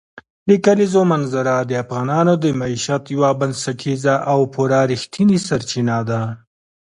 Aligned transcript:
د 0.47 0.49
کلیزو 0.65 1.01
منظره 1.11 1.55
د 1.69 1.71
افغانانو 1.83 2.33
د 2.43 2.45
معیشت 2.59 3.03
یوه 3.15 3.29
بنسټیزه 3.39 4.15
او 4.31 4.39
پوره 4.53 4.81
رښتینې 4.91 5.37
سرچینه 5.47 5.97
ده. 6.09 6.21